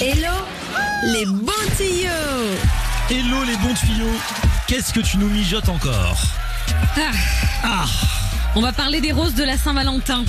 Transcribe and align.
Hello. 0.00 0.30
Les 1.12 1.26
bons 1.26 1.52
tuyaux. 1.76 2.56
Hello 3.10 3.42
les 3.44 3.56
bons 3.56 3.74
tuyaux. 3.74 4.14
Qu'est-ce 4.66 4.92
que 4.92 5.00
tu 5.00 5.18
nous 5.18 5.28
mijotes 5.28 5.68
encore 5.68 6.18
Ah, 6.96 7.10
Ah. 7.64 7.84
On 8.54 8.60
va 8.60 8.72
parler 8.72 9.00
des 9.00 9.12
roses 9.12 9.34
de 9.34 9.44
la 9.44 9.56
Saint-Valentin. 9.58 10.24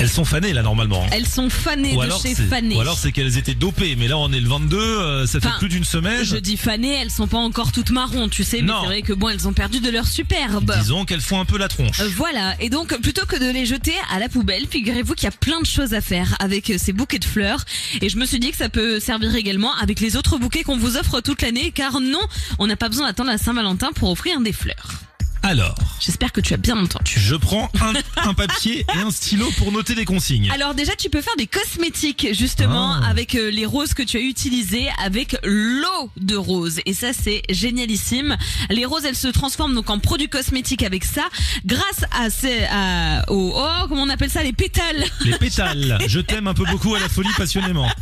Elles 0.00 0.08
sont 0.08 0.24
fanées 0.24 0.52
là 0.52 0.62
normalement. 0.62 1.06
Elles 1.12 1.26
sont 1.26 1.50
fanées 1.50 1.94
ou 1.94 2.02
de 2.02 2.10
chez 2.22 2.34
Fané. 2.34 2.74
ou 2.76 2.80
alors 2.80 2.96
c'est 2.98 3.12
qu'elles 3.12 3.36
étaient 3.36 3.54
dopées, 3.54 3.96
mais 3.96 4.08
là 4.08 4.16
on 4.18 4.32
est 4.32 4.40
le 4.40 4.48
22, 4.48 4.76
euh, 4.78 5.26
ça 5.26 5.40
fait 5.40 5.46
Enfin, 5.48 5.58
plus 5.58 5.68
d'une 5.68 5.84
semaine. 5.84 6.24
Je 6.24 6.36
dis 6.36 6.56
fanées, 6.56 6.94
elles 6.94 7.10
sont 7.10 7.26
pas 7.26 7.38
encore 7.38 7.70
toutes 7.72 7.90
marron, 7.90 8.28
tu 8.28 8.42
sais, 8.44 8.58
mais 8.62 8.68
Non. 8.68 8.80
c'est 8.80 8.86
vrai 8.86 9.02
que 9.02 9.12
bon, 9.12 9.28
elles 9.28 9.46
ont 9.46 9.52
perdu 9.52 9.80
de 9.80 9.90
leur 9.90 10.06
superbe. 10.06 10.74
Disons 10.80 11.04
qu'elles 11.04 11.20
font 11.20 11.38
un 11.40 11.44
peu 11.44 11.58
la 11.58 11.68
tronche. 11.68 12.00
Euh, 12.00 12.08
Voilà, 12.16 12.54
et 12.60 12.70
donc 12.70 12.98
plutôt 13.00 13.26
que 13.26 13.36
de 13.36 13.50
les 13.52 13.66
jeter 13.66 13.94
à 14.12 14.18
la 14.18 14.28
poubelle, 14.28 14.66
figurez-vous 14.70 15.14
qu'il 15.14 15.24
y 15.24 15.28
a 15.28 15.32
plein 15.32 15.60
de 15.60 15.66
choses 15.66 15.92
à 15.94 16.00
faire 16.00 16.34
avec 16.40 16.70
euh, 16.70 16.76
ces 16.78 16.92
bouquets 16.92 17.18
de 17.18 17.24
fleurs. 17.26 17.64
Et 18.00 18.08
je 18.08 18.16
me 18.16 18.24
suis 18.24 18.38
dit 18.40 18.50
que 18.50 18.56
ça 18.56 18.68
peut 18.70 19.00
servir 19.00 19.34
également 19.34 19.74
avec 19.76 20.00
les 20.00 20.16
autres 20.16 20.38
bouquets 20.38 20.62
qu'on 20.62 20.78
vous 20.78 20.96
offre 20.96 21.20
toute 21.20 21.42
l'année, 21.42 21.72
car 21.74 22.00
non, 22.00 22.20
on 22.58 22.66
n'a 22.66 22.76
pas 22.76 22.88
besoin 22.88 23.06
d'attendre 23.06 23.30
la 23.30 23.38
Saint-Valentin 23.38 23.90
pour 23.94 24.10
offrir 24.10 24.40
des 24.40 24.52
fleurs. 24.52 24.88
Alors, 25.42 25.74
J'espère 26.00 26.32
que 26.32 26.40
tu 26.40 26.52
as 26.54 26.58
bien 26.58 26.76
entendu. 26.78 27.12
je 27.16 27.34
prends 27.34 27.70
un, 27.80 27.92
un 28.28 28.34
papier 28.34 28.84
et 28.94 28.98
un 28.98 29.10
stylo 29.10 29.50
pour 29.58 29.72
noter 29.72 29.94
des 29.94 30.04
consignes. 30.04 30.50
Alors 30.50 30.74
déjà, 30.74 30.94
tu 30.96 31.08
peux 31.08 31.22
faire 31.22 31.36
des 31.36 31.46
cosmétiques 31.46 32.28
justement 32.32 32.92
Ah. 32.92 33.06
avec 33.08 33.34
euh, 33.34 33.50
les 33.50 33.64
roses 33.66 33.94
que 33.94 34.02
tu 34.02 34.16
as 34.18 34.20
utilisées 34.20 34.88
avec 35.02 35.36
l'eau 35.44 36.10
de 36.18 36.36
rose. 36.36 36.80
Et 36.84 36.92
ça, 36.94 37.08
c'est 37.12 37.42
génialissime. 37.48 38.36
Les 38.68 38.84
roses, 38.84 39.04
elles 39.06 39.16
se 39.16 39.28
transforment 39.28 39.74
donc 39.74 39.88
en 39.90 39.98
produits 39.98 40.28
cosmétiques 40.28 40.82
avec 40.82 41.04
ça, 41.04 41.28
grâce 41.64 42.04
à 42.12 42.28
ces, 42.30 42.64
à, 42.70 43.24
aux, 43.30 43.52
oh, 43.56 43.86
comment 43.88 44.02
on 44.02 44.08
appelle 44.10 44.30
ça, 44.30 44.42
les 44.42 44.52
pétales. 44.52 45.04
Les 45.24 45.38
pétales, 45.38 45.98
je 46.06 46.20
t'aime 46.20 46.48
un 46.48 46.54
peu 46.54 46.64
beaucoup 46.66 46.94
à 46.94 47.00
la 47.00 47.08
folie 47.08 47.32
passionnément. 47.36 47.88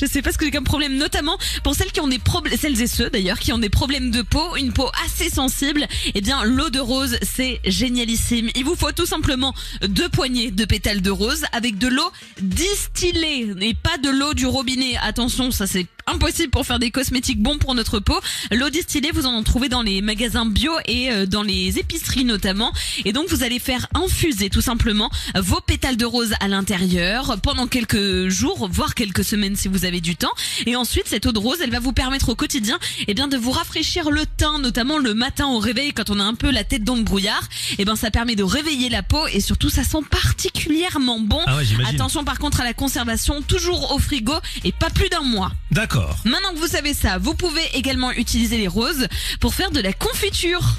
Je 0.00 0.04
sais 0.04 0.20
pas 0.20 0.32
ce 0.32 0.38
que 0.38 0.44
j'ai 0.44 0.50
comme 0.50 0.64
problème, 0.64 0.96
notamment 0.96 1.38
pour 1.62 1.74
celles 1.74 1.90
qui 1.92 2.00
ont 2.00 2.08
des 2.08 2.18
problèmes, 2.18 2.56
celles 2.58 2.80
et 2.82 2.86
ceux 2.86 3.08
d'ailleurs 3.08 3.38
qui 3.38 3.52
ont 3.52 3.58
des 3.58 3.68
problèmes 3.70 4.10
de 4.10 4.22
peau, 4.22 4.56
une 4.56 4.72
peau 4.72 4.90
assez 5.06 5.30
sensible. 5.30 5.86
Eh 6.14 6.20
bien, 6.20 6.44
l'eau 6.44 6.65
de 6.70 6.80
rose, 6.80 7.18
c'est 7.22 7.60
génialissime. 7.64 8.48
Il 8.54 8.64
vous 8.64 8.76
faut 8.76 8.92
tout 8.92 9.06
simplement 9.06 9.54
deux 9.82 10.08
poignées 10.08 10.50
de 10.50 10.64
pétales 10.64 11.02
de 11.02 11.10
rose 11.10 11.44
avec 11.52 11.78
de 11.78 11.88
l'eau 11.88 12.10
distillée 12.40 13.52
et 13.60 13.74
pas 13.74 13.98
de 13.98 14.10
l'eau 14.10 14.34
du 14.34 14.46
robinet. 14.46 14.96
Attention, 15.02 15.50
ça 15.50 15.66
c'est 15.66 15.86
impossible 16.06 16.50
pour 16.50 16.64
faire 16.64 16.78
des 16.78 16.90
cosmétiques 16.90 17.42
bons 17.42 17.58
pour 17.58 17.74
notre 17.74 17.98
peau. 17.98 18.18
L'eau 18.52 18.70
distillée, 18.70 19.10
vous 19.12 19.26
en 19.26 19.42
trouvez 19.42 19.68
dans 19.68 19.82
les 19.82 20.02
magasins 20.02 20.46
bio 20.46 20.72
et 20.86 21.10
euh, 21.10 21.26
dans 21.26 21.42
les 21.42 21.78
épiceries 21.78 22.24
notamment. 22.24 22.72
Et 23.04 23.12
donc 23.12 23.28
vous 23.28 23.42
allez 23.42 23.58
faire 23.58 23.86
infuser 23.94 24.48
tout 24.48 24.60
simplement 24.60 25.10
vos 25.34 25.60
pétales 25.60 25.96
de 25.96 26.04
rose 26.04 26.32
à 26.40 26.48
l'intérieur 26.48 27.36
pendant 27.42 27.66
quelques 27.66 28.28
jours, 28.28 28.68
voire 28.70 28.94
quelques 28.94 29.24
semaines 29.24 29.56
si 29.56 29.68
vous 29.68 29.84
avez 29.84 30.00
du 30.00 30.16
temps. 30.16 30.30
Et 30.66 30.76
ensuite, 30.76 31.08
cette 31.08 31.26
eau 31.26 31.32
de 31.32 31.38
rose, 31.38 31.58
elle 31.62 31.70
va 31.70 31.80
vous 31.80 31.92
permettre 31.92 32.28
au 32.28 32.34
quotidien, 32.34 32.78
eh 33.08 33.14
bien, 33.14 33.26
de 33.26 33.36
vous 33.36 33.50
rafraîchir 33.50 34.10
le 34.10 34.24
teint, 34.26 34.58
notamment 34.58 34.98
le 34.98 35.14
matin 35.14 35.46
au 35.46 35.58
réveil 35.58 35.92
quand 35.92 36.10
on 36.10 36.20
a 36.20 36.24
un 36.24 36.34
peu 36.34 36.50
la 36.50 36.64
tête 36.64 36.84
dans 36.84 36.96
le 36.96 37.02
brouillard. 37.02 37.42
Eh 37.78 37.84
ben, 37.84 37.96
ça 37.96 38.10
permet 38.10 38.36
de 38.36 38.44
réveiller 38.44 38.88
la 38.88 39.02
peau 39.02 39.26
et 39.32 39.40
surtout, 39.40 39.70
ça 39.70 39.82
sent 39.82 39.98
particulièrement 40.10 41.18
bon. 41.20 41.40
Ah 41.46 41.56
ouais. 41.56 41.64
Attention 41.88 42.24
par 42.24 42.38
contre 42.38 42.60
à 42.60 42.64
la 42.64 42.74
conservation, 42.74 43.42
toujours 43.42 43.92
au 43.92 43.98
frigo 43.98 44.34
et 44.64 44.72
pas 44.72 44.90
plus 44.90 45.08
d'un 45.08 45.22
mois. 45.22 45.50
D'accord. 45.70 45.95
Maintenant 46.24 46.52
que 46.54 46.58
vous 46.58 46.66
savez 46.66 46.94
ça, 46.94 47.18
vous 47.18 47.34
pouvez 47.34 47.62
également 47.74 48.12
utiliser 48.12 48.58
les 48.58 48.68
roses 48.68 49.08
pour 49.40 49.54
faire 49.54 49.70
de 49.70 49.80
la 49.80 49.92
confiture. 49.92 50.76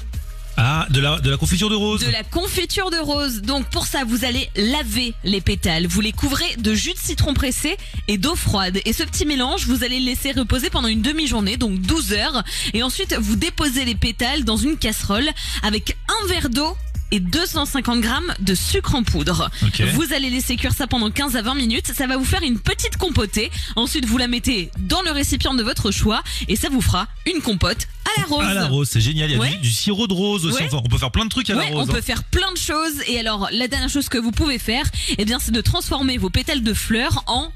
Ah, 0.60 0.88
de 0.90 1.00
la, 1.00 1.20
de 1.20 1.30
la 1.30 1.36
confiture 1.36 1.70
de 1.70 1.76
rose. 1.76 2.04
De 2.04 2.10
la 2.10 2.24
confiture 2.24 2.90
de 2.90 2.96
rose. 2.96 3.42
Donc 3.42 3.70
pour 3.70 3.86
ça, 3.86 4.02
vous 4.04 4.24
allez 4.24 4.50
laver 4.56 5.14
les 5.22 5.40
pétales. 5.40 5.86
Vous 5.86 6.00
les 6.00 6.10
couvrez 6.10 6.56
de 6.56 6.74
jus 6.74 6.94
de 6.94 6.98
citron 6.98 7.32
pressé 7.32 7.76
et 8.08 8.18
d'eau 8.18 8.34
froide. 8.34 8.80
Et 8.84 8.92
ce 8.92 9.04
petit 9.04 9.24
mélange, 9.24 9.66
vous 9.66 9.84
allez 9.84 10.00
le 10.00 10.06
laisser 10.06 10.32
reposer 10.32 10.68
pendant 10.68 10.88
une 10.88 11.00
demi-journée, 11.00 11.58
donc 11.58 11.80
12 11.80 12.12
heures. 12.12 12.42
Et 12.74 12.82
ensuite, 12.82 13.14
vous 13.20 13.36
déposez 13.36 13.84
les 13.84 13.94
pétales 13.94 14.42
dans 14.42 14.56
une 14.56 14.76
casserole 14.76 15.28
avec 15.62 15.96
un 16.08 16.26
verre 16.26 16.48
d'eau 16.48 16.76
et 17.10 17.20
250 17.20 18.00
grammes 18.00 18.34
de 18.40 18.54
sucre 18.54 18.94
en 18.94 19.02
poudre. 19.02 19.50
Vous 19.94 20.12
allez 20.12 20.30
laisser 20.30 20.56
cuire 20.56 20.72
ça 20.72 20.86
pendant 20.86 21.10
15 21.10 21.36
à 21.36 21.42
20 21.42 21.54
minutes. 21.54 21.86
Ça 21.94 22.06
va 22.06 22.16
vous 22.16 22.24
faire 22.24 22.42
une 22.42 22.58
petite 22.58 22.96
compotée. 22.96 23.50
Ensuite, 23.76 24.04
vous 24.06 24.18
la 24.18 24.28
mettez 24.28 24.70
dans 24.78 25.02
le 25.02 25.10
récipient 25.10 25.54
de 25.54 25.62
votre 25.62 25.90
choix 25.90 26.22
et 26.48 26.56
ça 26.56 26.68
vous 26.68 26.80
fera 26.80 27.06
une 27.26 27.40
compote 27.40 27.86
à 28.16 28.20
la 28.20 28.26
rose. 28.26 28.44
À 28.44 28.54
la 28.54 28.66
rose, 28.66 28.88
c'est 28.90 29.00
génial. 29.00 29.30
Il 29.30 29.34
y 29.34 29.36
a 29.36 29.40
Ouais. 29.40 29.50
du, 29.50 29.58
du 29.58 29.70
sirop 29.70 30.06
de 30.06 30.12
rose 30.14 30.44
aussi. 30.46 30.56
Ouais. 30.62 30.66
Enfin, 30.66 30.80
on 30.84 30.88
peut 30.88 30.98
faire 30.98 31.10
plein 31.10 31.24
de 31.24 31.30
trucs 31.30 31.50
à 31.50 31.56
Ouais, 31.56 31.70
la 31.70 31.76
rose. 31.76 31.86
on 31.88 31.92
peut 31.92 31.98
hein. 31.98 32.02
faire 32.02 32.24
plein 32.24 32.50
de 32.52 32.56
choses. 32.58 33.02
Et 33.06 33.18
alors, 33.18 33.48
la 33.52 33.68
dernière 33.68 33.88
chose 33.90 34.08
que 34.08 34.18
vous 34.18 34.30
pouvez 34.32 34.58
faire, 34.58 34.84
eh 35.18 35.24
bien, 35.24 35.38
c'est 35.38 35.52
de 35.52 35.60
transformer 35.60 36.16
vos 36.18 36.30
pétales 36.30 36.62
de 36.62 36.72
fleurs 36.74 37.22
en 37.26 37.50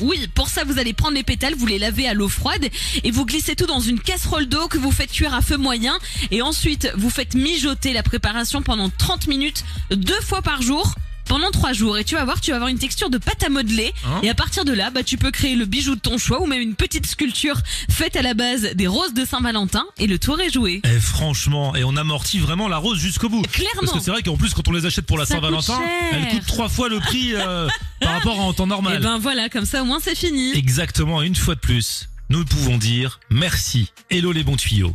Oui, 0.00 0.28
pour 0.34 0.48
ça, 0.48 0.64
vous 0.64 0.78
allez 0.78 0.92
prendre 0.92 1.14
les 1.14 1.22
pétales, 1.22 1.54
vous 1.54 1.66
les 1.66 1.78
lavez 1.78 2.06
à 2.06 2.12
l'eau 2.12 2.28
froide 2.28 2.68
et 3.02 3.10
vous 3.10 3.24
glissez 3.24 3.56
tout 3.56 3.64
dans 3.64 3.80
une 3.80 3.98
casserole 3.98 4.46
d'eau 4.46 4.68
que 4.68 4.76
vous 4.76 4.92
faites 4.92 5.10
cuire 5.10 5.32
à 5.32 5.40
feu 5.40 5.56
moyen. 5.56 5.98
Et 6.30 6.42
ensuite, 6.42 6.92
vous 6.96 7.08
faites 7.08 7.34
mijoter 7.34 7.94
la 7.94 8.02
préparation 8.02 8.60
pendant 8.60 8.90
30 8.90 9.26
minutes, 9.26 9.64
deux 9.90 10.20
fois 10.20 10.42
par 10.42 10.60
jour. 10.60 10.94
Pendant 11.28 11.50
trois 11.50 11.72
jours 11.74 11.98
et 11.98 12.04
tu 12.04 12.14
vas 12.14 12.24
voir, 12.24 12.40
tu 12.40 12.50
vas 12.50 12.56
avoir 12.56 12.68
une 12.70 12.78
texture 12.78 13.10
de 13.10 13.18
pâte 13.18 13.42
à 13.42 13.48
modeler 13.50 13.92
Hein 14.06 14.20
et 14.22 14.30
à 14.30 14.34
partir 14.34 14.64
de 14.64 14.72
là, 14.72 14.90
bah 14.90 15.02
tu 15.02 15.18
peux 15.18 15.30
créer 15.30 15.54
le 15.56 15.66
bijou 15.66 15.94
de 15.94 16.00
ton 16.00 16.16
choix 16.18 16.40
ou 16.40 16.46
même 16.46 16.60
une 16.60 16.74
petite 16.74 17.06
sculpture 17.06 17.58
faite 17.90 18.16
à 18.16 18.22
la 18.22 18.32
base 18.34 18.62
des 18.74 18.86
roses 18.86 19.12
de 19.12 19.24
Saint-Valentin 19.24 19.84
et 19.98 20.06
le 20.06 20.18
tour 20.18 20.40
est 20.40 20.50
joué. 20.50 20.80
Eh, 20.84 21.00
franchement, 21.00 21.76
et 21.76 21.84
on 21.84 21.96
amortit 21.96 22.38
vraiment 22.38 22.68
la 22.68 22.78
rose 22.78 22.98
jusqu'au 22.98 23.28
bout. 23.28 23.42
Clairement. 23.52 23.80
Parce 23.80 23.92
que 23.92 24.00
c'est 24.00 24.10
vrai 24.10 24.22
qu'en 24.22 24.36
plus, 24.36 24.54
quand 24.54 24.66
on 24.68 24.72
les 24.72 24.86
achète 24.86 25.06
pour 25.06 25.18
la 25.18 25.26
Saint-Valentin, 25.26 25.80
elles 26.12 26.28
coûtent 26.28 26.46
trois 26.46 26.68
fois 26.68 26.88
le 26.88 26.98
prix 27.00 27.34
euh, 27.34 27.68
par 28.00 28.12
rapport 28.12 28.40
à 28.40 28.42
en 28.42 28.52
temps 28.54 28.64
Et 28.64 28.68
normal. 28.68 29.02
ben 29.02 29.18
voilà, 29.18 29.48
comme 29.48 29.66
ça 29.66 29.82
au 29.82 29.84
moins 29.84 29.98
c'est 30.02 30.16
fini. 30.16 30.56
Exactement, 30.56 31.20
une 31.22 31.36
fois 31.36 31.54
de 31.54 31.60
plus, 31.60 32.08
nous 32.30 32.44
pouvons 32.44 32.78
dire 32.78 33.20
merci. 33.30 33.90
Hello 34.10 34.32
les 34.32 34.44
bons 34.44 34.56
tuyaux. 34.56 34.86